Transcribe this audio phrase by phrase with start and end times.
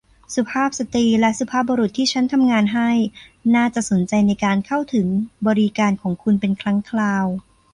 [0.35, 2.89] สุภาพสตรีและสุภาพบุรุษที่ฉันทำงานให้
[3.55, 5.07] น่าจะสนใจในการเข้าถึง
[5.47, 7.25] บริการของคุณเป็นครั้งคราว